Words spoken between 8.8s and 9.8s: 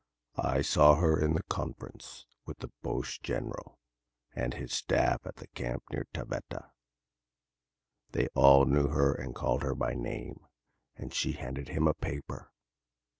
her and called her